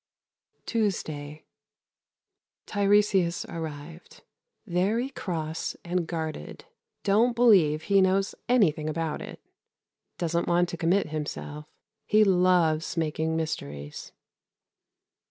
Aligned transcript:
Tuesday. 0.65 1.45
Tiresias 2.65 3.45
arrived. 3.47 4.23
Very 4.65 5.09
cross 5.11 5.75
and 5.85 6.07
guarded. 6.07 6.65
Don't 7.03 7.35
believe 7.35 7.83
he 7.83 8.01
knows 8.01 8.33
anything 8.49 8.89
about 8.89 9.21
it. 9.21 9.39
Doesn't 10.17 10.47
want 10.47 10.69
to 10.69 10.77
commit 10.77 11.09
himself. 11.09 11.65
He 12.07 12.23
loves 12.23 12.97
making 12.97 13.35
mysteries. 13.35 14.11